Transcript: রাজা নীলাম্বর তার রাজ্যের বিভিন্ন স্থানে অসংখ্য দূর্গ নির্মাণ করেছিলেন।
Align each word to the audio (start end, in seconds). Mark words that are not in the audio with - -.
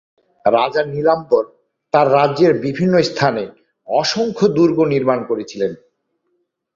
রাজা 0.45 0.81
নীলাম্বর 0.85 1.43
তার 1.93 2.07
রাজ্যের 2.11 2.53
বিভিন্ন 2.59 2.95
স্থানে 3.01 3.43
অসংখ্য 3.87 4.45
দূর্গ 4.47 4.77
নির্মাণ 4.85 5.19
করেছিলেন। 5.23 5.71